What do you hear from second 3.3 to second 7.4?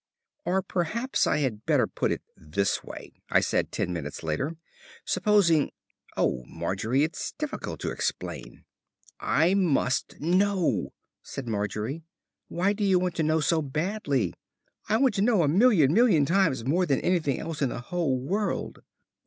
said ten minutes later. "Supposing Oh, Margery, it is